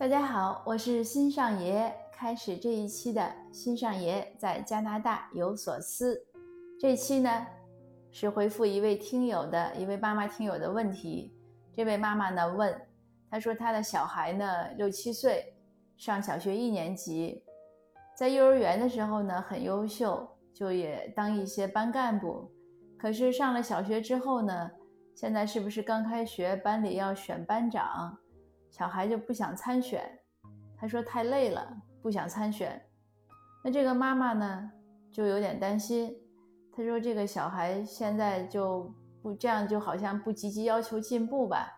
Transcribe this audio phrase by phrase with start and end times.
[0.00, 1.94] 大家好，我是新上爷。
[2.10, 6.18] 开始这一期的新上爷在加拿大有所思。
[6.80, 7.46] 这期呢
[8.10, 11.30] 是回复一位听友的一位妈妈听友的问题。
[11.70, 12.74] 这位妈妈呢问，
[13.30, 15.54] 她说她的小孩呢六七岁，
[15.98, 17.44] 上小学一年级，
[18.16, 22.50] 在幼儿园的时候呢很优秀，就也当一些班干部。
[22.98, 24.70] 可是上了小学之后呢，
[25.14, 28.16] 现在是不是刚开学，班里要选班长，
[28.70, 30.02] 小孩就不想参选。
[30.78, 31.82] 他说太累了。
[32.02, 32.82] 不想参选，
[33.62, 34.72] 那这个妈妈呢
[35.12, 36.16] 就有点担心。
[36.74, 41.70] 她说：“这个小孩现在就不这样，就好像不积极要求进步吧？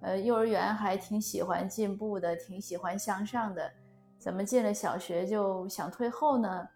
[0.00, 3.70] 呃，幼儿园还挺喜欢进步的，挺喜欢向上的，
[4.18, 6.66] 怎么进了小学就想退后呢？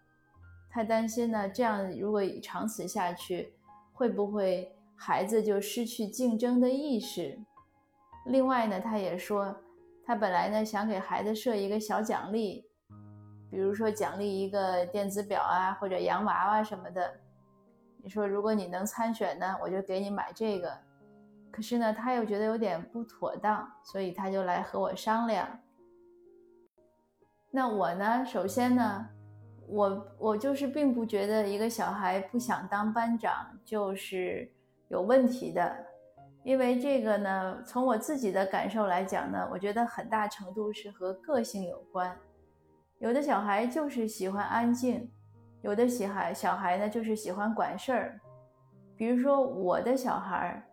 [0.69, 1.49] 太担心呢。
[1.49, 3.53] 这样如果长此下去，
[3.91, 7.37] 会不会孩子就失去竞争的意识？
[8.25, 9.55] 另外呢，他也说，
[10.05, 12.65] 他本来呢想给孩子设一个小奖励。”
[13.51, 17.13] 比如说奖励一个电子表啊，或者洋娃娃什么的。
[18.03, 20.77] 你说如果你能参选呢，我就给你买这个。
[21.51, 25.47] 可是呢，他又觉得有点不妥当，所以他就来和我商量。
[27.49, 29.07] 那我呢，首先呢，
[29.69, 34.51] 我我就是并不觉得一个小孩不想当班长就是
[34.89, 35.85] 有问题的，
[36.45, 42.15] 因为这个呢，从我自己的感受来讲呢，我觉得很大程度是和个性有关。
[42.99, 45.11] 有的小孩就是喜欢安静，
[45.63, 48.21] 有的小孩小孩呢就是喜欢管事儿。
[48.95, 50.63] 比如说我的小孩，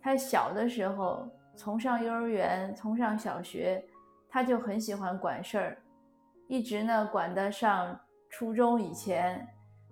[0.00, 3.84] 他小的时候从上幼儿园，从上小学，
[4.30, 5.78] 他就很喜欢管事儿，
[6.46, 9.46] 一直呢管得上初中以前。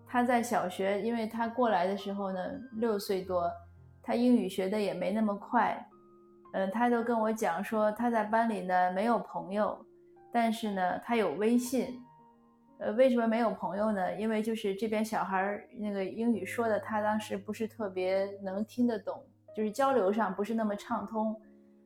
[0.09, 2.41] 他在小学，因为他过来的时候呢
[2.77, 3.53] 六岁多，
[4.07, 5.77] 他英语学的也没那么快，
[6.53, 9.77] 嗯，他都跟我讲说他在班里呢没有朋友。
[10.33, 11.99] 但是呢，他有微信，
[12.79, 14.15] 呃，为什么没有朋友呢？
[14.17, 19.25] 因为就是这边小孩那个英语说的，他当时不是特别能听得懂，
[19.57, 21.35] 就是交流上不是那么畅通。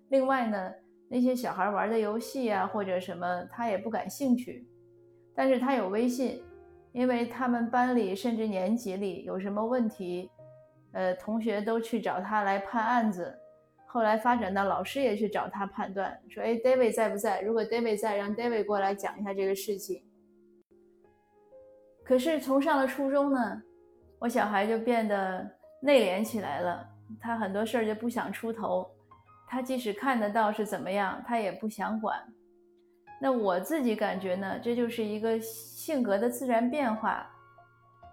[0.09, 0.73] 另外呢，
[1.09, 4.67] 那些小孩玩的游戏啊或者什么，他也不感兴趣。
[5.33, 6.43] 但是他有微信，
[6.91, 10.29] 因为他们班里甚至年级里有什么问题，
[10.93, 13.37] 呃，同学都去找他来判案子。
[13.87, 17.41] 后来发展到老师也去找他判断，说：“哎，David 在不在？
[17.41, 20.05] 如果 David 在，让 David 过来讲一下这个事情。”
[22.05, 23.63] 可是从上了初中呢，
[24.21, 25.49] 我小孩就变得
[25.81, 26.87] 内敛起来了，
[27.21, 28.89] 他很多事儿就不想出头，
[29.49, 32.17] 他即使看得到是怎么样，他也不想管。
[33.21, 37.29] 那我自己感觉呢，这就是一个性格的自然变化。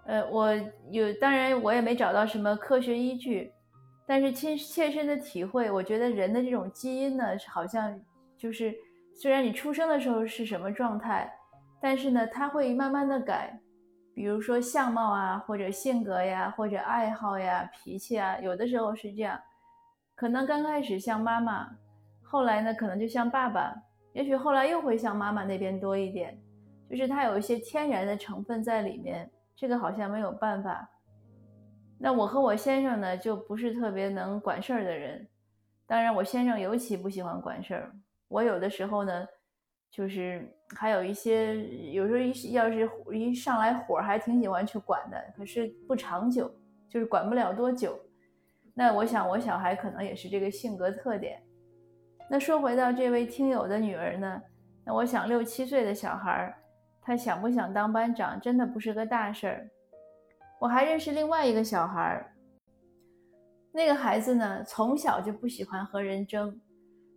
[0.08, 0.54] 呃，我
[0.90, 3.52] 有，当然我也没找到什么科学依据。
[4.06, 7.94] 但是亲切身的体会，我觉得人的这种基因呢，好像
[8.38, 8.74] 就是
[9.14, 11.30] 虽然你出生的时候是什么状态，
[11.78, 13.60] 但是呢，它会慢慢的改。
[14.14, 19.38] 比如说相貌啊，或者性格呀，或者爱好呀、脾气啊，有的时候是这样，
[20.16, 21.68] 可能刚开始像妈妈，
[22.22, 23.74] 后来呢，可能就像爸爸，
[24.14, 26.34] 也许后来又会像妈妈那边多一点，
[26.88, 30.88] 就是它有一些天然的成分在里面，这个好像没有办法。
[31.98, 35.26] 那我和我先生呢，就不是特别能管事儿的人。
[35.84, 37.92] 当然，我先生尤其不喜欢管事儿。
[38.28, 39.26] 我有的时候呢，
[39.90, 41.60] 就是还有一些，
[41.90, 45.20] 有时候一要是一上来火，还挺喜欢去管的。
[45.36, 46.48] 可是不长久，
[46.88, 47.98] 就是管不了多久。
[48.74, 51.42] 那我想，我小孩可能也是这个性格特点。
[52.30, 54.40] 那说回到这位听友的女儿呢，
[54.84, 56.54] 那我想六七岁的小孩儿，
[57.08, 59.66] 他想不想当班长，真的不是个大事儿。
[60.60, 62.34] 我还认识另外一个小孩儿，
[63.72, 66.60] 那个孩子呢，从小就不喜欢和人争。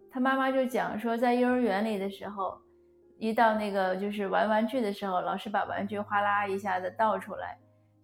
[0.10, 2.58] 他妈妈就讲说，在幼儿园里的时候，
[3.18, 7.58] 一到那个就是玩玩具的时候，老师把玩具哗啦一下子倒出来，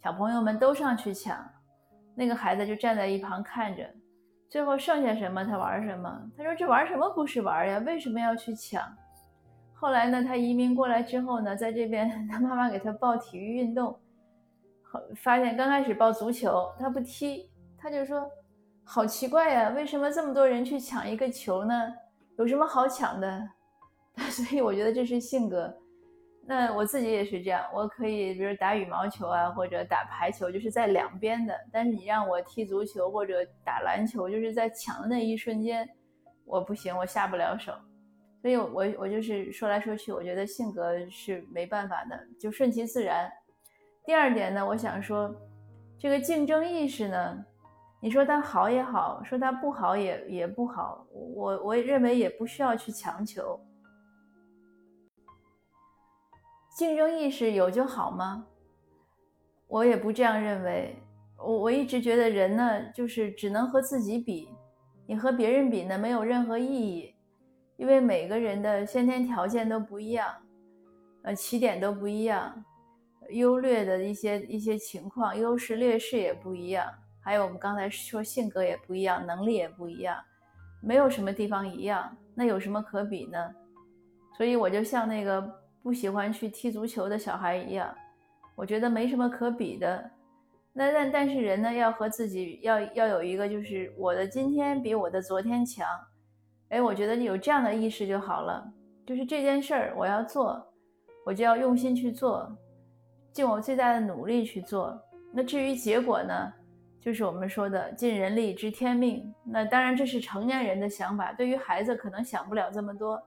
[0.04, 1.38] 小朋友们都上去抢，
[2.16, 3.90] 那个孩子就站在一旁看着，
[4.50, 6.22] 最后剩下什么他玩什么。
[6.36, 7.82] 他说：“这玩什么不是玩呀？
[7.86, 8.84] 为什么要去抢？”
[9.80, 13.98] 后来呢，他移民过来之后呢，在这边他妈妈给他报体育运动。
[15.18, 18.28] 发现刚开始报足球，他不踢，他就说
[18.84, 21.94] 好奇怪呀，为什么这么多人去抢一个球呢？
[22.40, 23.48] 有什么好抢的？
[24.32, 25.72] 所以我觉得这是性格。
[26.48, 31.54] 那我自己也是这样，我可以比如打羽毛球啊，或者打排球，就是在两边的。
[31.72, 35.88] 但是你让我踢足球或者打篮球，就是在抢的那一瞬间，
[36.46, 37.74] 我不行，我下不了手。
[38.48, 43.30] 所以，我我就是说来说去，我觉得性格是没办法的，就顺其自然。
[44.06, 45.36] 第二点呢，我想说，
[46.00, 47.46] 这个竞争意识呢，
[48.00, 53.60] 你说它好也好，说它不好也也不好，我我认为也不需要去强求。
[56.78, 58.48] 竞争意识有就好吗？
[59.68, 60.96] 我也不这样认为。
[61.38, 64.48] 我我一直觉得人呢，就是只能和自己比，
[65.06, 67.14] 你和别人比呢，没有任何意义，
[67.78, 70.34] 因为每个人的先天条件都不一样，
[71.22, 72.66] 呃，起点都不一样，
[73.30, 76.92] 优劣的一些一些情况，优势劣势也不一样，
[77.22, 80.18] 还有我们刚才说性格也不一样，能力也不一样，
[80.82, 83.38] 没有什么地方一样，那有什么可比呢？
[84.36, 85.42] 所以我就像那个
[85.82, 87.94] 不喜欢去踢足球的小孩一样，
[88.56, 90.12] 我觉得没什么可比的。
[90.74, 95.88] 那但但是人呢，要和自己要要有一个，就是我的今天比我的昨天强，
[96.70, 98.64] 哎，我觉得有这样的意识就好了。
[99.06, 100.66] 就是这件事儿我要做，
[101.26, 102.50] 我就要用心去做，
[103.32, 105.02] 尽我最大的努力去做。
[105.34, 106.54] 那至于结果呢，
[107.00, 109.34] 就是我们说的尽人力知天命。
[109.46, 113.22] 那当然这是成年人的想法，对于孩子可能想不了这么多。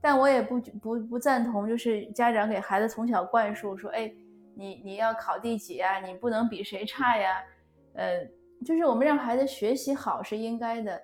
[0.00, 4.12] 但我也不不不赞同，就是家长给孩子从小灌输说，哎。
[4.56, 5.98] 你你要考第几啊？
[5.98, 7.42] 你不能比谁差呀，
[7.94, 8.24] 呃，
[8.64, 11.02] 就是我们让孩子学习好是应该的，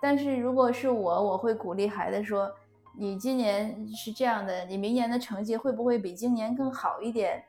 [0.00, 2.50] 但是如果是我，我会鼓励孩子说，
[2.96, 7.44] 你今年是这样的，你明年的成绩会不会比今年更好一点？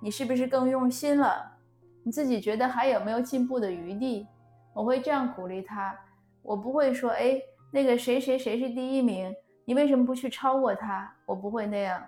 [0.00, 1.58] 你是不是更用心了？
[2.04, 4.26] 你自己觉得还有没有进步的余地？
[4.72, 5.98] 我会这样鼓励他，
[6.42, 7.40] 我不会说，哎，
[7.72, 9.34] 那个谁谁谁是第一名，
[9.64, 11.12] 你为什么不去超过他？
[11.26, 12.02] 我不会那样。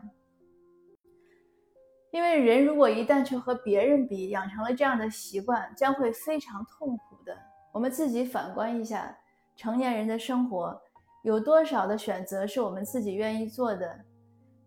[2.13, 7.37] 因为人如果一旦去和别人比，养成了这样的习惯，将会非常痛苦的。
[7.73, 9.17] 我们自己反观一下，
[9.61, 10.81] 成年人的生活
[11.23, 13.95] 有多少的选择是我们自己愿意做的，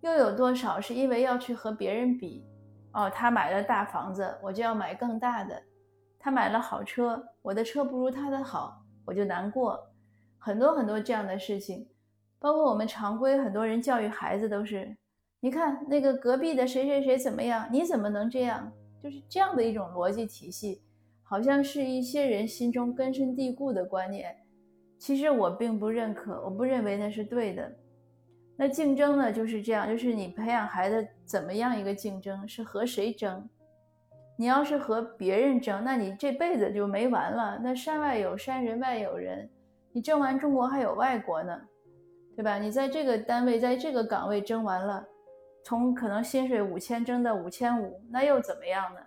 [0.02, 2.46] 又有多少是因为要去和别人比？
[2.92, 5.56] 哦，他买了大房子，我就要买更大的；
[6.20, 9.80] 他买了好车，我的车不如他的好，我就难过。
[10.38, 11.90] 很多很多这样的事情，
[12.38, 14.96] 包括我们常规很多人教育孩子都是。
[15.40, 17.68] 你看那个隔壁的谁谁谁怎么样？
[17.72, 18.72] 你怎么能这样？
[19.02, 20.84] 就是这样的一种逻辑体系，
[21.24, 24.38] 好像是一些人心中根深蒂固的观念。
[25.04, 27.70] 其实我并不认可，我不认为那是对的。
[28.56, 33.46] 那竞争呢，就是这样，就是你培养孩子怎么样一个竞争，是和谁争？
[34.38, 37.60] 你要是和别人争，那你这辈子就没完了。
[37.62, 39.50] 那山外有山，人外有人，
[39.92, 41.60] 你争完中国还有外国呢，
[42.38, 42.58] 对吧？
[42.58, 45.06] 你在这个单位，在这个岗位争完了。
[45.66, 49.02] 从可能薪水五千争到五千五，那又怎么样呢？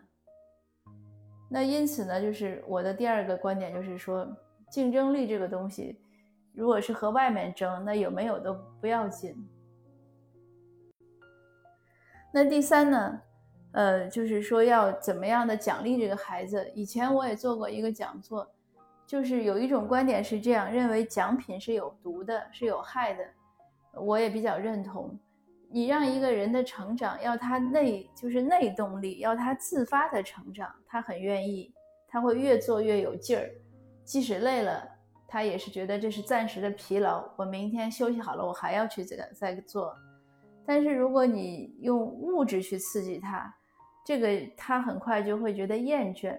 [1.49, 4.29] 那因此呢，就是我的第二个观点就是说，
[4.71, 5.99] 竞争力这个东西，
[6.53, 9.35] 如果是和外面争，那有没有都不要紧。
[12.33, 13.21] 那第三呢，
[13.73, 16.71] 呃，就是说要怎么样的奖励这个孩子？
[16.75, 18.47] 以前我也做过一个讲座，
[19.07, 23.25] 就是有一种观点是这样认为，奖品是有毒的，是有害的，
[23.95, 25.19] 我也比较认同。
[25.69, 31.73] 你让一个人的成长要他内就是内动力，要他自发的成长，他很愿意，
[32.07, 33.51] 他会越做越有劲儿，
[34.07, 34.89] 即使累了，
[35.27, 37.29] 他也是觉得这是暂时的疲劳。
[37.37, 39.95] 我明天休息好了，我还要去这个再做。
[40.65, 43.53] 但是如果你用物质去刺激他，
[44.05, 46.39] 这个他很快就会觉得厌倦。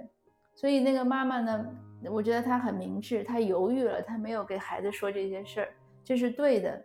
[0.55, 1.65] 所以那个妈妈呢，
[2.09, 5.73] 我觉得她很明智，她犹豫了，她没有给孩子说这些事儿，
[6.03, 6.83] 这是对的。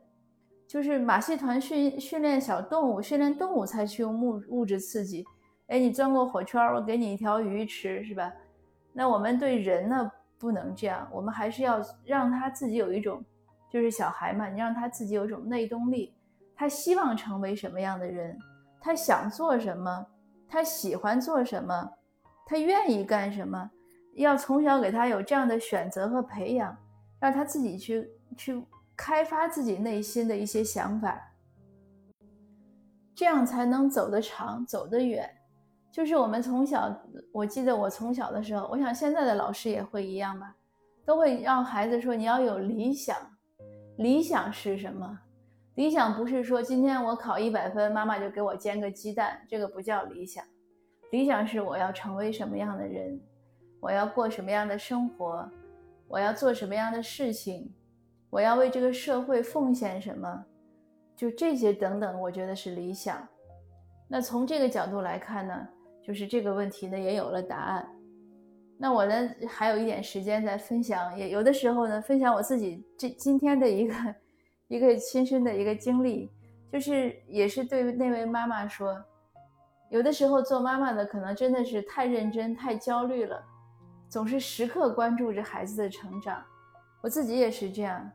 [0.66, 5.24] 就是马戏团训训练小动物，训练动物才去用物物质刺激。
[5.68, 8.32] 哎，你钻过火圈，我给你一条鱼吃，是吧？
[8.92, 10.12] 那我们对人呢，
[10.42, 13.24] 不能这样，我们还是要让他自己有一种，
[13.70, 16.12] 就是小孩嘛，你让他自己有一种内动力，
[16.56, 18.36] 他希望成为什么样的人，
[18.80, 20.04] 他想做什么，
[20.48, 21.88] 他喜欢做什么，
[22.44, 23.70] 他愿意干什么，
[24.14, 26.76] 要从小给他有这样的选择和培养，
[27.20, 28.60] 让他自己去去。
[28.94, 31.18] 开发自己内心的一些想法，
[33.16, 35.28] 这样才能走得长，走得远。
[35.92, 36.90] 就是我们从小，
[37.30, 40.56] 我记得我从小的时候，我想现在的老师也会一样吧，
[41.04, 43.14] 都会让孩子说你要有理想。
[43.98, 45.20] 理想是什么？
[45.74, 50.42] 理想不是说今天我考一百分，妈妈就给我煎个鸡蛋，这个不叫理想。
[51.10, 53.20] 理想是我要成为什么样的人，
[53.78, 55.46] 我要过什么样的生活，
[56.08, 57.70] 我要做什么样的事情。
[58.30, 60.42] 我要为这个社会奉献什么？
[61.14, 63.28] 就这些等等，我觉得是理想。
[64.08, 65.68] 那从这个角度来看呢，
[66.06, 67.88] 就是这个问题呢也有了答案。
[68.78, 73.94] 那我呢还有一点时间在分享，也有的时候呢分享我自己这今天的一个
[74.68, 76.30] 一个亲身的一个经历，
[76.72, 79.00] 就是也是对那位妈妈说，
[79.90, 83.40] 有的时候做妈妈的可能真的是太认真、太焦虑了，
[84.08, 86.42] 总是时刻关注着孩子的成长。
[87.00, 88.10] 我自己也是这样。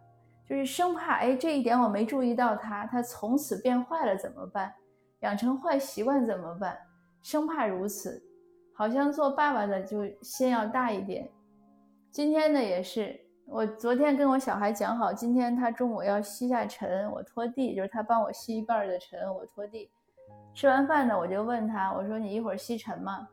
[0.50, 4.74] 就是生怕哎，这一点我没注意到他，他从此变坏了怎么办？
[5.20, 6.78] 养成坏习惯怎么办？
[7.22, 8.24] 生怕如此，
[8.74, 11.30] 好像做爸爸的就心要大一点。
[12.12, 19.90] 今天呢也是，我昨天跟我小孩讲好，今天他中午要吸下尘，我拖地，就是他帮我吸一半的尘，我拖地。
[20.54, 23.28] 吃完饭呢，我就问他，我说你一会儿吸尘吗？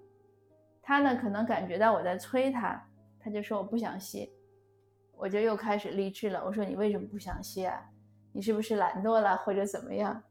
[0.83, 2.83] 他呢可能感觉到我在催他，
[3.19, 4.31] 他就说我不想吸。
[5.17, 7.81] 我就又开始励志了，我说你为什么不想吸啊？
[8.33, 10.23] 你是不是懒惰了或者怎么样？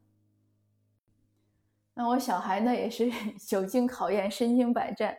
[1.96, 3.08] 那我小孩呢也是
[3.46, 5.16] 久经考验，身经百战，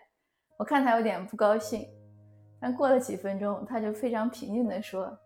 [0.58, 1.88] 我看他有点不高兴。
[2.60, 5.18] 但过了几分钟，他就非常平静地说：“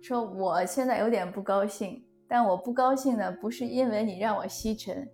[0.00, 5.06] 说我现在有点不高兴，但我不高兴呢，不是因为你让我吸尘，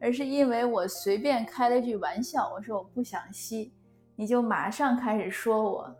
[0.00, 3.74] 而是因为我随便开了句玩笑，我说我不想吸，
[4.16, 5.96] 你就马上开始说我。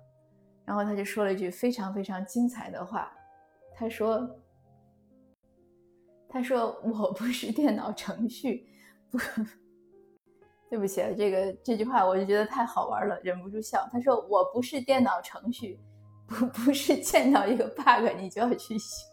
[0.65, 3.13] 然后他就说了一句非常非常精彩的话，
[3.75, 4.29] 他说：
[6.29, 8.67] 他说我不是电脑程序，”
[9.13, 9.19] 不
[10.71, 13.87] 对不起啊，这个这句话我就觉得太好玩了，忍不住笑。
[13.93, 15.79] 他说：“我不是电脑程序，
[16.27, 19.07] 不不是见到一个 bug 你就要去修。”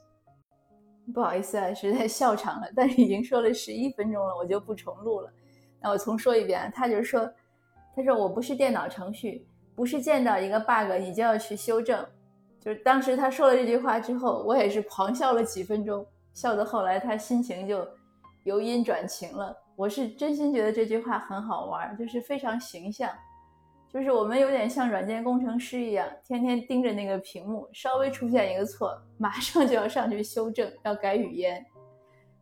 [1.13, 2.69] 不好意思啊，实在笑场了。
[2.73, 5.29] 但是已经说了十一分钟了，我就不重录了。
[5.81, 7.29] 那我重说一遍，他就是说
[7.93, 12.05] ：“他说我不是电脑程序，不是见到一个 bug 你就要去修正。”
[12.61, 17.85] 就是当时他说了这句话之后，我也是狂笑了几分钟，笑到后来他心情就
[18.43, 19.55] 由阴转晴了。
[19.79, 23.09] 我是真心觉得这句话很好玩，就是非常形象，
[23.87, 31.65] 就是我们有点像软件工程师一样，天天盯着那个屏幕，稍微出现一个错，马上就要上去修正，要改语言。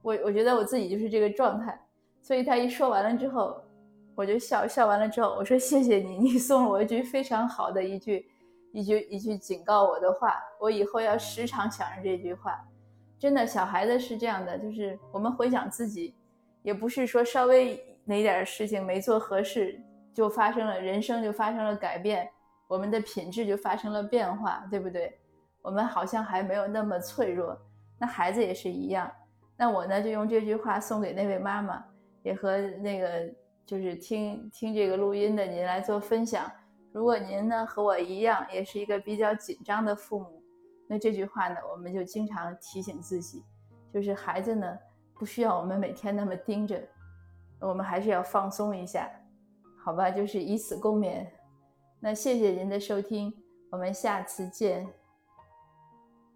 [0.02, 1.80] 我我觉得我自己就是这个状态，
[2.24, 3.56] 所以他一说完了之后，
[4.16, 8.26] 我就笑笑完了之后，我说谢谢你，你送了我一句非常好的一句
[8.74, 12.60] 一句一句警告我的话，我以后要时常想着这句话。
[13.20, 16.16] 真的，小孩子是这样的，就是我们回想自己。
[16.68, 19.82] 也不是说稍微哪点事情没做合适，
[20.14, 22.30] 就发生了人生就发生了改变，
[22.68, 25.18] 我们的品质就发生了变化，对不对？
[25.62, 27.58] 我们好像还没有那么脆弱。
[27.98, 29.10] 那孩子也是一样。
[29.56, 31.82] 那我呢，就用这句话送给那位妈妈，
[32.22, 33.34] 也和那个
[33.66, 36.52] 就是听听这个录音的您来做分享。
[36.92, 40.44] 如果您呢和我一样，也是一个比较紧张的父母，
[40.86, 43.42] 那这句话呢，我们就经常提醒自己，
[43.94, 44.78] 就是孩子呢。
[45.18, 46.82] 不需要我们每天那么盯着，
[47.60, 49.10] 我们还是要放松一下，
[49.84, 50.12] 好吧？
[50.12, 51.26] 就是以此共勉。
[52.00, 53.34] 那谢谢您的收听，
[53.72, 54.88] 我们下次见。